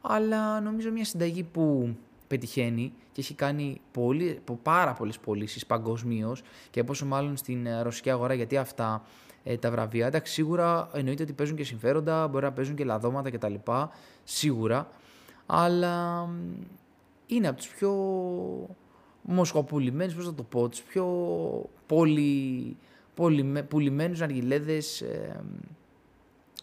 [0.02, 1.96] αλλά νομίζω μια συνταγή που
[2.28, 8.10] πετυχαίνει και έχει κάνει πολύ, πάρα πολλές πωλήσεις παγκοσμίως και πόσο μάλλον στην ε, ρωσική
[8.10, 9.04] αγορά, γιατί αυτά
[9.44, 13.30] ε, τα βραβεία, εντάξει, σίγουρα εννοείται ότι παίζουν και συμφέροντα, μπορεί να παίζουν και λαδώματα
[13.30, 13.54] κτλ.
[14.24, 14.90] Σίγουρα,
[15.46, 16.28] αλλά
[17.28, 17.94] είναι από τους πιο
[19.22, 21.06] μοσχοπουλημένους, πώς θα το πω, τους πιο
[21.86, 22.78] πολύ,
[23.14, 25.40] πολύ, πουλημένους αργιλέδε ε,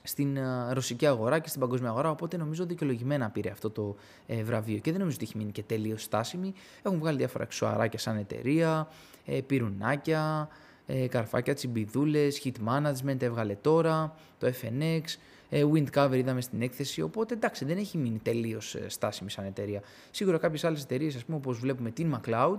[0.08, 2.10] στην ε, ρωσική αγορά και στην παγκόσμια αγορά.
[2.10, 4.78] Οπότε νομίζω δικαιολογημένα πήρε αυτό το ε, βραβείο.
[4.78, 6.52] Και δεν νομίζω ότι έχει μείνει και τελείως στάσιμη.
[6.82, 8.88] Έχουν βγάλει διάφορα αξιοαράκια σαν εταιρεία,
[9.26, 10.48] ε, πυρουνάκια,
[10.86, 15.02] ε, καρφάκια, τσιμπιδούλες, hit management έβγαλε τώρα, το FNX.
[15.50, 19.44] Ε, wind cover είδαμε στην έκθεση, οπότε εντάξει δεν έχει μείνει τελείως ε, στάσιμη σαν
[19.44, 19.82] εταιρεία.
[20.10, 22.58] Σίγουρα κάποιες άλλες εταιρείες, ας πούμε, όπως βλέπουμε την McLeod,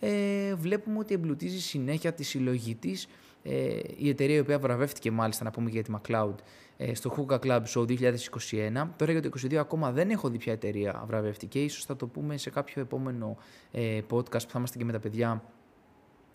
[0.00, 3.08] ε, βλέπουμε ότι εμπλουτίζει συνέχεια τη συλλογή της.
[3.42, 7.38] Ε, η εταιρεία η οποία βραβεύτηκε μάλιστα να πούμε για τη McLeod ε, στο Hookah
[7.38, 8.88] Club Show 2021.
[8.96, 11.64] Τώρα για το 2022 ακόμα δεν έχω δει ποια εταιρεία βραβευτική.
[11.64, 13.36] Ίσως θα το πούμε σε κάποιο επόμενο
[13.70, 15.42] ε, podcast που θα είμαστε και με τα παιδιά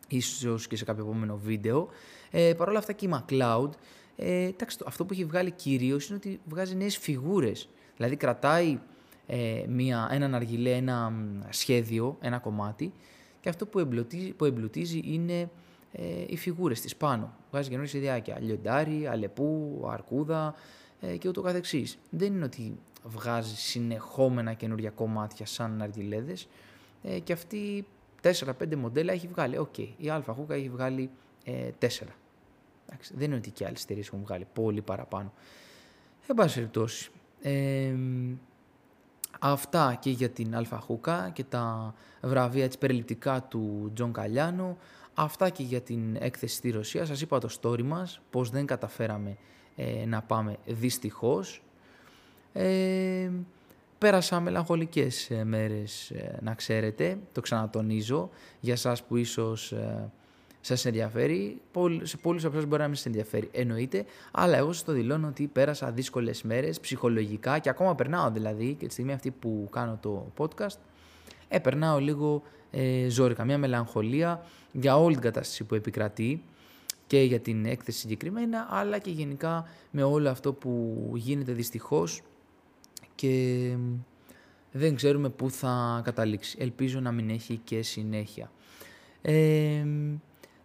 [0.08, 1.88] ίσως και σε κάποιο επόμενο βίντεο.
[2.32, 3.70] Ε, Παρ' όλα αυτά και η McLeod,
[4.16, 7.70] ε, εντάξει, αυτό που έχει βγάλει κυρίως είναι ότι βγάζει νέες φιγούρες.
[7.96, 8.80] Δηλαδή κρατάει
[9.28, 11.14] ε, μια, έναν αργιλέ, ένα
[11.50, 12.94] σχέδιο, ένα κομμάτι
[13.40, 15.50] και αυτό που εμπλουτίζει, που εμπλουτίζει είναι
[15.92, 17.34] ε, οι φιγούρες της πάνω.
[17.52, 18.38] Βγάζει καινούργια ζωάκια.
[18.40, 20.56] Λιοντάρι, αλεπού, αρκούδα
[21.00, 21.98] ε, και ούτω καθεξής.
[22.10, 26.48] Δεν είναι ότι βγάζει συνεχόμενα καινούργια κομμάτια σαν αργιλέδες
[27.04, 27.86] ε, και αυτή
[28.22, 29.58] 4-5 μοντέλα έχει βγάλει.
[29.58, 29.88] OK, okay.
[29.98, 31.10] η Alpha Hookah έχει βγάλει
[31.44, 31.88] ε, 4.
[32.86, 35.34] Εντάξει, δεν είναι ότι και άλλες εταιρείες έχουν βγάλει πολύ παραπάνω.
[36.28, 37.12] Εν πάση περιπτώσει.
[37.42, 37.96] Ε,
[39.40, 44.78] αυτά και για την Alpha Hookah και τα βραβεία της περιληπτικά του John Calliano.
[45.14, 47.06] Αυτά και για την έκθεση στη Ρωσία.
[47.06, 49.38] Σας είπα το story μας, πώς δεν καταφέραμε
[49.76, 51.62] ε, να πάμε δυστυχώς.
[52.54, 53.30] Ε,
[53.98, 60.12] πέρασα μελαγχολικές ε, μέρες, ε, να ξέρετε, το ξανατονίζω, για σας που ίσως ε,
[60.62, 61.62] σας ενδιαφέρει,
[62.02, 65.28] σε πολλούς από εσάς μπορεί να μην σας ενδιαφέρει, εννοείται, αλλά εγώ σας το δηλώνω
[65.28, 69.98] ότι πέρασα δύσκολες μέρες, ψυχολογικά και ακόμα περνάω δηλαδή, και τη στιγμή αυτή που κάνω
[70.02, 70.78] το podcast,
[71.52, 76.44] ε, περνάω λίγο ε, ζόρικα, μια μελαγχολία για όλη την κατάσταση που επικρατεί
[77.08, 82.22] και για την έκθεση συγκεκριμένα, αλλά και γενικά με όλο αυτό που γίνεται δυστυχώς
[83.16, 83.76] και
[84.72, 86.58] δεν ξέρουμε πού θα καταλήξει.
[86.60, 88.52] Ελπίζω να μην έχει και συνέχεια.
[89.22, 89.86] Ε,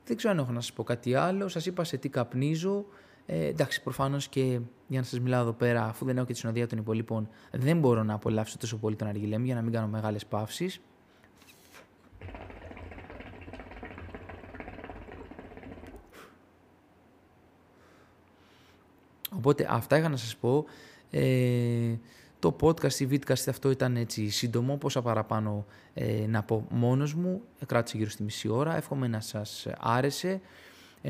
[0.05, 1.49] δεν ξέρω αν έχω να σας πω κάτι άλλο.
[1.49, 2.85] Σας είπα σε τι καπνίζω.
[3.27, 6.39] Ε, εντάξει, προφανώς και για να σας μιλάω εδώ πέρα, αφού δεν έχω και τη
[6.39, 9.87] συνοδεία των υπολείπων, δεν μπορώ να απολαύσω τόσο πολύ τον αργυλέμ για να μην κάνω
[9.87, 10.81] μεγάλες παύσεις.
[19.37, 20.65] Οπότε αυτά είχα να σας πω.
[21.11, 21.95] Ε,
[22.39, 27.43] το podcast ή vidcast αυτό ήταν έτσι σύντομο, πόσα παραπάνω ε, να πω μόνος μου.
[27.67, 28.77] Κράτησε γύρω στη μισή ώρα.
[28.77, 30.41] Εύχομαι να σας άρεσε, ε,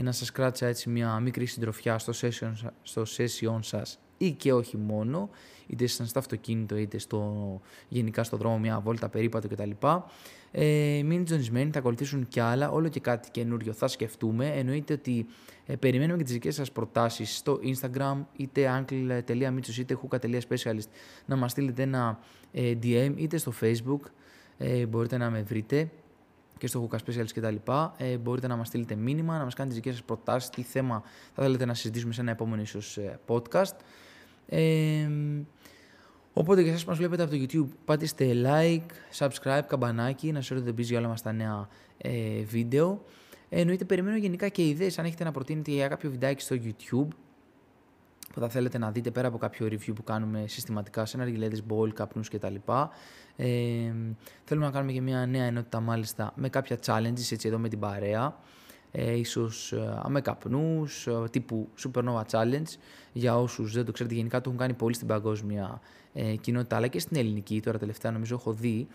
[0.02, 4.76] να σας κράτησα έτσι μια μικρή συντροφιά στο session, στο session σας ή και όχι
[4.76, 5.30] μόνο,
[5.66, 9.70] είτε ήσασταν στο αυτοκίνητο είτε στο, γενικά στο δρόμο μια βόλτα περίπατο κτλ.
[10.50, 14.46] Ε, μην τζονισμένοι, θα ακολουθήσουν κι άλλα, όλο και κάτι καινούριο θα σκεφτούμε.
[14.46, 15.26] Εννοείται ότι
[15.66, 20.88] ε, περιμένουμε και τις δικές σας προτάσεις στο Instagram, είτε uncle.mitsos είτε huka.specialist,
[21.26, 22.18] να μας στείλετε ένα
[22.52, 24.00] ε, DM, είτε στο Facebook,
[24.59, 25.90] ε, μπορείτε να με βρείτε
[26.58, 27.56] και στο Hookah Specialist κτλ.
[27.96, 31.02] Ε, μπορείτε να μας στείλετε μήνυμα, να μας κάνετε τις δικές σας προτάσεις, τι θέμα
[31.34, 33.76] θα θέλετε να συζητήσουμε σε ένα επόμενο ίσως ε, podcast.
[34.46, 35.08] Ε,
[36.32, 40.62] οπότε για εσάς που μας βλέπετε από το YouTube, πατήστε like, subscribe, καμπανάκι, να σας
[40.62, 43.04] δεν για όλα μας τα νέα ε, βίντεο.
[43.48, 47.08] Ε, εννοείται περιμένω γενικά και ιδέες, αν έχετε να προτείνετε για κάποιο βιντεάκι στο YouTube,
[48.34, 51.88] που θα θέλετε να δείτε πέρα από κάποιο review που κάνουμε συστηματικά σε αργιλέδες, bowl,
[51.94, 52.54] καπνούς κτλ.
[53.36, 53.46] Ε,
[54.44, 57.78] θέλουμε να κάνουμε και μια νέα ενότητα μάλιστα με κάποια challenges έτσι εδώ με την
[57.78, 58.38] παρέα.
[58.90, 62.76] Ε, ίσως ε, με καπνούς, ε, τύπου Supernova Challenge.
[63.12, 65.80] Για όσους δεν το ξέρετε γενικά το έχουν κάνει πολύ στην παγκόσμια
[66.12, 67.60] ε, κοινότητα αλλά και στην ελληνική.
[67.60, 68.86] Τώρα τελευταία νομίζω έχω δει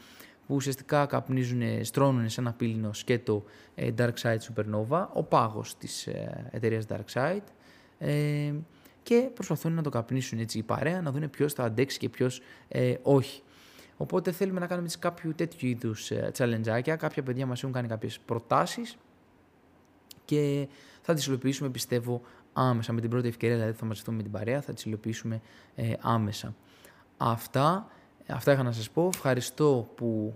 [0.47, 3.43] που ουσιαστικά καπνίζουν, στρώνουν σε ένα πύληνο σκέτο
[3.75, 7.43] ε, Dark Side Supernova, ο πάγος της ε, εταιρείας Dark Side.
[9.01, 12.09] Ε, και προσπαθούν να το καπνίσουν έτσι η παρέα, να δουν ποιος θα αντέξει και
[12.09, 13.41] ποιος ε, όχι.
[13.97, 16.31] Οπότε θέλουμε να κάνουμε έτσι κάποιο τέτοιου είδους ε,
[16.97, 18.97] Κάποια παιδιά μας έχουν κάνει κάποιες προτάσεις
[20.25, 20.67] και
[21.01, 22.21] θα τις υλοποιήσουμε πιστεύω
[22.53, 22.93] άμεσα.
[22.93, 25.41] Με την πρώτη ευκαιρία δηλαδή θα μαζευτούμε με την παρέα, θα τις υλοποιήσουμε
[25.75, 26.55] ε, άμεσα.
[27.17, 27.87] Αυτά,
[28.27, 29.09] αυτά είχα να σας πω.
[29.13, 30.33] Ευχαριστώ που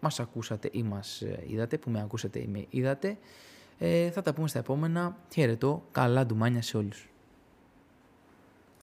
[0.00, 3.18] μας ακούσατε ή μας ε, είδατε, που με ακούσατε ή με είδατε.
[3.78, 5.16] Ε, θα τα πούμε στα επόμενα.
[5.32, 5.82] Χαιρετώ.
[5.90, 7.08] Καλά ντουμάνια σε όλους.